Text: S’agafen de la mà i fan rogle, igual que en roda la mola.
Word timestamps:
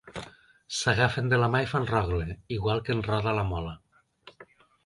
S’agafen 0.77 1.29
de 1.33 1.39
la 1.43 1.51
mà 1.55 1.61
i 1.67 1.69
fan 1.73 1.85
rogle, 1.93 2.27
igual 2.57 2.81
que 2.89 2.97
en 2.97 3.07
roda 3.11 3.37
la 3.41 3.47
mola. 3.55 3.75